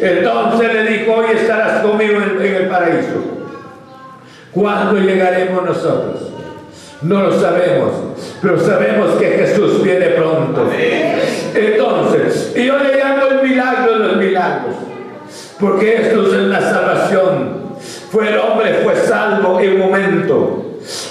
[0.00, 3.38] Entonces le dijo, hoy estarás conmigo en, en el paraíso.
[4.52, 6.32] ¿Cuándo llegaremos nosotros?
[7.02, 7.92] No lo sabemos,
[8.42, 10.68] pero sabemos que Jesús viene pronto.
[11.54, 14.74] Entonces, y yo le llamo el milagro de los milagros,
[15.60, 17.68] porque esto es la salvación.
[18.10, 20.64] Fue el hombre, fue salvo en un momento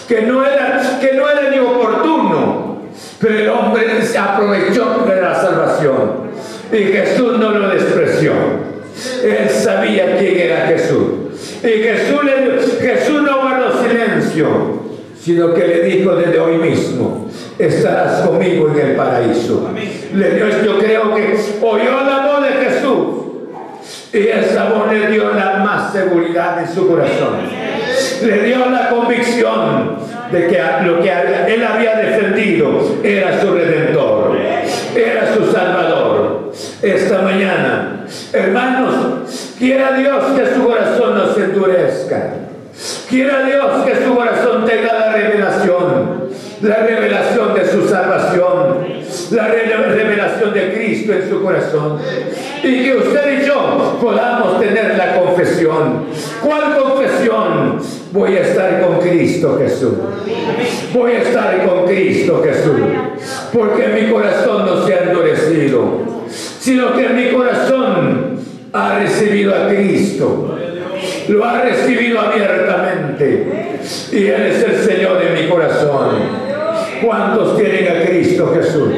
[0.08, 2.82] que no era, que no era ni oportuno,
[3.20, 6.28] pero el hombre se aprovechó de la salvación
[6.72, 8.32] y Jesús no lo despreció.
[9.24, 11.08] Él sabía quién era Jesús.
[11.64, 14.48] Y Jesús, le, Jesús no guardó silencio,
[15.20, 17.30] sino que le dijo desde hoy mismo,
[17.60, 19.70] estarás conmigo en el paraíso.
[20.14, 23.27] Le dio, yo creo que oyó la voz de Jesús
[24.20, 27.38] y esa voz le dio la más seguridad en su corazón.
[28.24, 29.98] Le dio la convicción
[30.32, 31.12] de que lo que
[31.54, 34.38] él había defendido era su redentor,
[34.96, 36.52] era su salvador.
[36.82, 42.34] Esta mañana, hermanos, quiera Dios que su corazón no se endurezca.
[43.10, 46.30] Quiera Dios que su corazón tenga la revelación,
[46.62, 48.77] la revelación de su salvación,
[49.32, 52.00] la revelación de Cristo en su corazón.
[52.64, 56.06] Y que usted y yo podamos tener la confesión.
[56.42, 57.80] ¿Cuál confesión?
[58.12, 59.94] Voy a estar con Cristo Jesús.
[60.94, 62.80] Voy a estar con Cristo Jesús.
[63.54, 66.02] Porque mi corazón no se ha endurecido,
[66.60, 68.40] sino que mi corazón
[68.74, 70.58] ha recibido a Cristo.
[71.30, 73.48] lo ha recibido abiertamente
[74.12, 76.47] y Él es el Señor de mi corazón.
[77.04, 78.90] ¿Cuántos tienen a Cristo Jesús?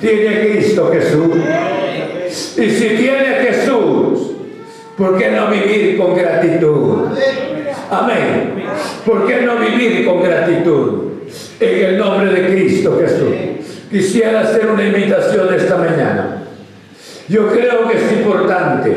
[0.00, 1.36] Tiene a Cristo Jesús.
[2.56, 4.32] Y si tiene a Jesús,
[4.96, 7.08] ¿por qué no vivir con gratitud?
[7.90, 8.64] Amén.
[9.04, 11.04] ¿Por qué no vivir con gratitud?
[11.60, 13.34] En el nombre de Cristo Jesús.
[13.90, 16.42] Quisiera hacer una invitación esta mañana.
[17.28, 18.96] Yo creo que es importante.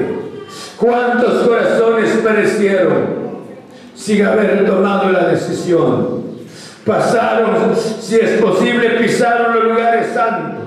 [0.78, 3.22] ¿Cuántos corazones perecieron
[3.96, 6.21] sin haber tomado la decisión?
[6.86, 10.64] Pasaron, si es posible, pisaron los lugares santos,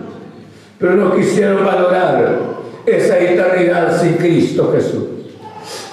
[0.79, 2.39] pero no quisieron valorar
[2.87, 5.05] esa eternidad sin Cristo Jesús.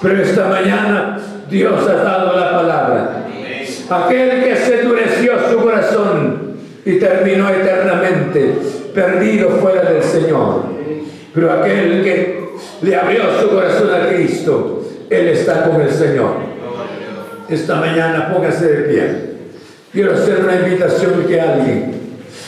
[0.01, 1.19] Pero esta mañana
[1.49, 3.25] Dios ha dado la palabra.
[3.89, 6.55] Aquel que se endureció su corazón
[6.85, 8.55] y terminó eternamente
[8.93, 10.63] perdido fuera del Señor.
[11.33, 12.49] Pero aquel que
[12.81, 16.35] le abrió su corazón a Cristo, Él está con el Señor.
[17.49, 19.30] Esta mañana póngase de pie.
[19.91, 22.01] Quiero hacer una invitación que alguien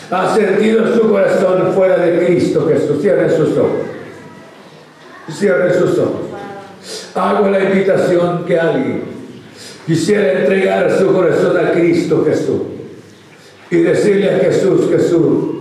[0.10, 3.02] ha sentido su corazón fuera de Cristo Jesús.
[3.02, 3.82] Cierre sus ojos.
[5.30, 6.22] Cierre sus ojos.
[7.16, 9.04] Hago la invitación que alguien
[9.86, 12.62] quisiera entregar su corazón a Cristo Jesús
[13.70, 15.56] y decirle a Jesús, Jesús,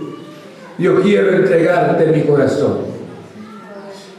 [0.77, 2.93] yo quiero entregarte mi corazón.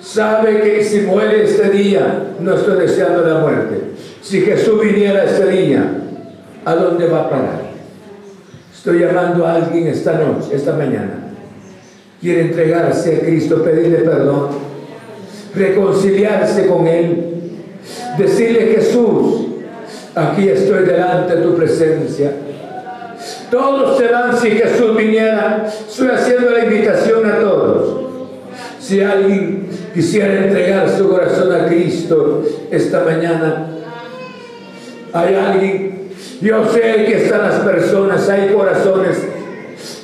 [0.02, 3.80] Sabe que si muere este día, no estoy deseando la muerte.
[4.22, 6.03] Si Jesús viniera este día,
[6.64, 7.62] ¿a dónde va a parar?
[8.74, 11.32] Estoy llamando a alguien esta noche, esta mañana.
[12.20, 14.48] Quiere entregarse a Cristo, pedirle perdón,
[15.54, 17.34] reconciliarse con Él,
[18.18, 19.46] decirle Jesús,
[20.14, 22.32] aquí estoy delante de tu presencia.
[23.50, 25.66] Todos se van si Jesús viniera.
[25.66, 28.04] Estoy haciendo la invitación a todos.
[28.80, 33.66] Si alguien quisiera entregar su corazón a Cristo esta mañana,
[35.12, 35.93] hay alguien,
[36.44, 39.16] yo sé que están las personas, hay corazones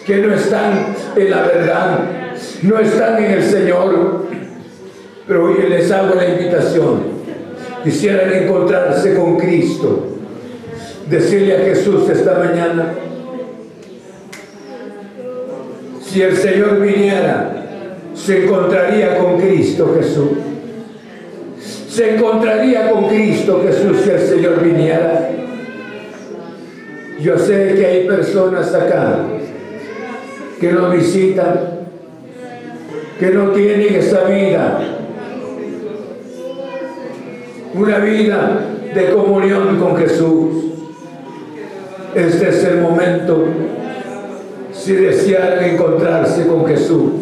[0.07, 1.99] que no están en la verdad,
[2.63, 4.25] no están en el Señor,
[5.29, 7.21] pero hoy les hago la invitación.
[7.85, 10.17] Quisieran encontrarse con Cristo,
[11.11, 12.95] decirle a Jesús esta mañana,
[16.01, 17.67] si el Señor viniera,
[18.15, 20.31] se encontraría con Cristo Jesús.
[21.91, 25.40] Se encontraría con Cristo Jesús si el Señor viniera.
[27.21, 29.19] Yo sé que hay personas acá
[30.59, 31.81] que lo visitan,
[33.19, 34.81] que no tienen esa vida,
[37.75, 38.61] una vida
[38.95, 40.73] de comunión con Jesús.
[42.15, 43.45] Este es el momento
[44.73, 47.13] si desearan encontrarse con Jesús.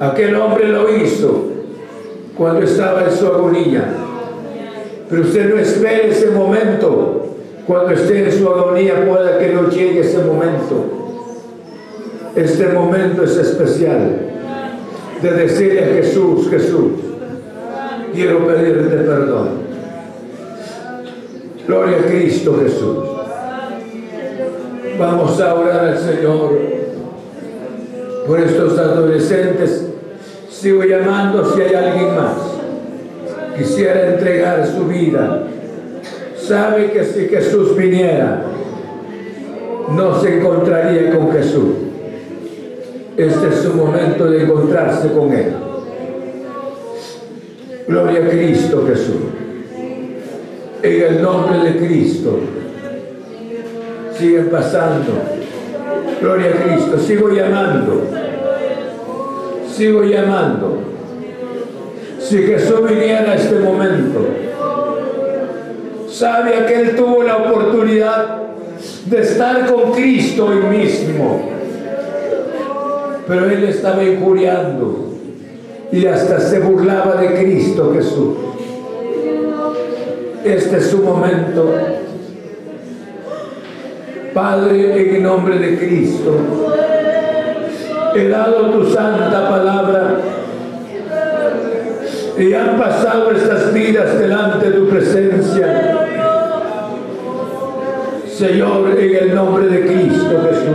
[0.00, 1.50] Aquel hombre lo hizo
[2.36, 3.84] cuando estaba en su agonía.
[5.08, 7.19] Pero usted no espere ese momento.
[7.70, 10.86] Cuando esté en su agonía pueda que no llegue ese momento.
[12.34, 14.18] Este momento es especial
[15.22, 16.90] de decirle a Jesús, Jesús,
[18.12, 19.50] quiero pedirte perdón.
[21.68, 22.98] Gloria a Cristo Jesús.
[24.98, 26.58] Vamos a orar al Señor
[28.26, 29.86] por estos adolescentes.
[30.50, 32.34] Sigo llamando si hay alguien más.
[33.56, 35.44] Quisiera entregar su vida.
[36.50, 38.42] Sabe que si Jesús viniera,
[39.94, 41.74] no se encontraría con Jesús.
[43.16, 45.52] Este es su momento de encontrarse con Él.
[47.86, 49.22] Gloria a Cristo Jesús.
[50.82, 52.40] En el nombre de Cristo.
[54.18, 55.12] Siguen pasando.
[56.20, 56.98] Gloria a Cristo.
[56.98, 58.06] Sigo llamando.
[59.72, 60.78] Sigo llamando.
[62.18, 64.49] Si Jesús viniera a este momento,
[66.20, 68.42] sabe que Él tuvo la oportunidad
[69.06, 71.48] de estar con Cristo hoy mismo.
[73.26, 75.14] Pero Él estaba injuriando
[75.90, 78.36] y hasta se burlaba de Cristo Jesús.
[80.44, 81.74] Este es su momento.
[84.34, 86.36] Padre, en el nombre de Cristo,
[88.14, 90.20] he dado tu santa palabra
[92.40, 95.59] y han pasado estas vidas delante de tu presencia.
[98.40, 100.74] Señor, en el nombre de Cristo Jesús.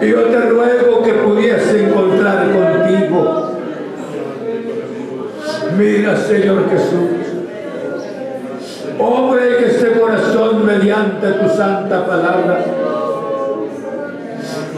[0.00, 3.50] Y yo te ruego que pudiese encontrar contigo.
[5.76, 7.10] Mira, Señor Jesús.
[9.00, 12.64] Obra en este corazón mediante tu santa palabra.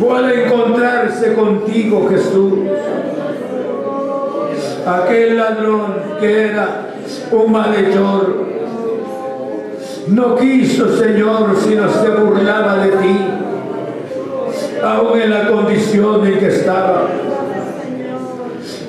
[0.00, 2.54] Pueda encontrarse contigo, Jesús.
[4.86, 6.86] aquel ladrón que era
[7.32, 8.45] un malhechor,
[10.08, 13.18] no quiso, Señor, sino se burlaba de ti,
[14.82, 17.06] aún en la condición en que estaba.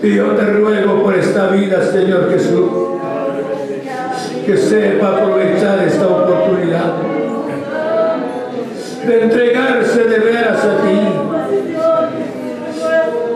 [0.03, 2.69] Y yo te ruego por esta vida, Señor Jesús,
[4.45, 6.93] que sepa aprovechar esta oportunidad
[9.05, 10.99] de entregarse de veras a ti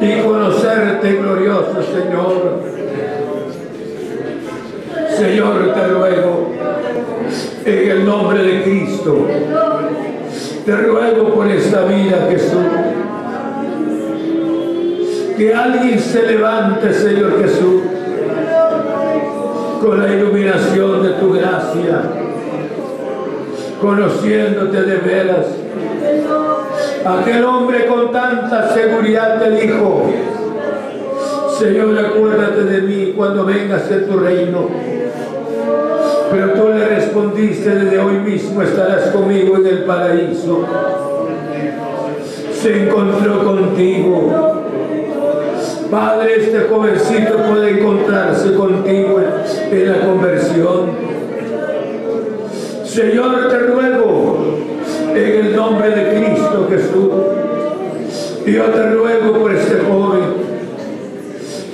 [0.06, 2.62] y conocerte glorioso, Señor.
[5.18, 6.51] Señor, te ruego
[7.66, 9.28] en el nombre de Cristo.
[10.66, 12.58] Te ruego por esta vida, Jesús.
[15.38, 17.82] Que alguien se levante, Señor Jesús,
[19.82, 22.02] con la iluminación de tu gracia,
[23.82, 25.48] conociéndote de veras.
[27.04, 30.12] Aquel hombre con tanta seguridad te dijo,
[31.58, 34.70] Señor, acuérdate de mí cuando vengas en tu reino.
[36.32, 40.66] Pero tú le respondiste, desde hoy mismo estarás conmigo en el paraíso.
[42.54, 44.62] Se encontró contigo.
[45.92, 49.22] Padre, este jovencito puede encontrarse contigo
[49.72, 50.92] en la conversión.
[52.86, 54.38] Señor, te ruego
[55.14, 57.12] en el nombre de Cristo Jesús.
[58.46, 60.22] Yo te ruego por este joven.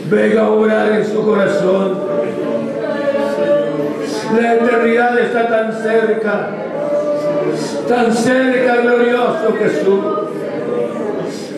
[0.09, 1.96] Venga a orar en su corazón.
[4.35, 6.49] La eternidad está tan cerca,
[7.87, 9.99] tan cerca, glorioso Jesús,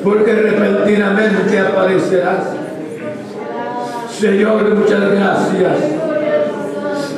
[0.03, 2.43] porque repentinamente aparecerás.
[4.11, 5.77] Señor, muchas gracias.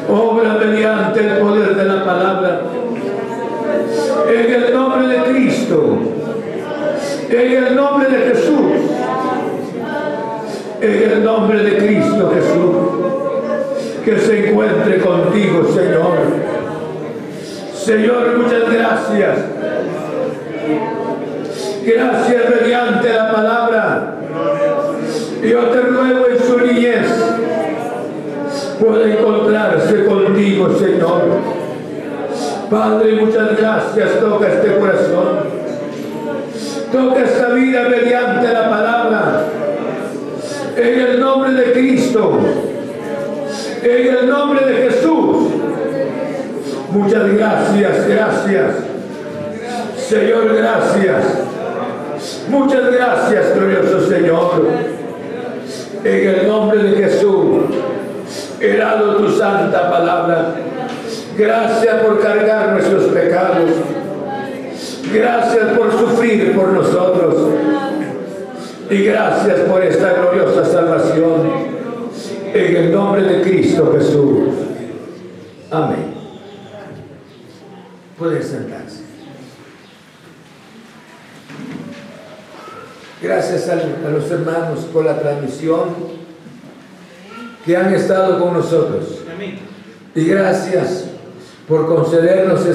[0.09, 2.61] Obra mediante el poder de la palabra.
[4.33, 5.97] En el nombre de Cristo.
[7.29, 8.61] En el nombre de Jesús.
[10.81, 13.10] En el nombre de Cristo Jesús
[14.03, 16.17] que se encuentre contigo, Señor.
[17.73, 19.37] Señor, muchas gracias.
[21.85, 24.15] Gracias mediante la palabra.
[25.43, 27.31] Yo te ruego en su niñez
[28.81, 31.21] pueda encontrarse contigo, Señor.
[32.69, 34.19] Padre, muchas gracias.
[34.19, 35.61] Toca este corazón.
[36.91, 39.43] Toca esta vida mediante la palabra.
[40.75, 42.39] En el nombre de Cristo.
[43.83, 45.37] En el nombre de Jesús.
[46.91, 48.75] Muchas gracias, gracias.
[49.97, 51.25] Señor, gracias.
[52.49, 54.67] Muchas gracias, glorioso Señor.
[56.03, 57.63] En el nombre de Jesús,
[58.59, 60.53] he dado tu santa palabra.
[61.35, 63.71] Gracias por cargar nuestros pecados.
[65.11, 67.53] Gracias por sufrir por nosotros.
[68.91, 71.80] Y gracias por esta gloriosa salvación.
[72.53, 74.49] En el nombre de Cristo Jesús.
[75.69, 76.13] Amén.
[78.17, 79.03] Pueden sentarse.
[83.21, 83.75] Gracias a,
[84.09, 85.89] los hermanos por la transmisión
[87.65, 89.19] que han estado con nosotros.
[90.13, 91.05] Y gracias
[91.69, 92.65] por concedernos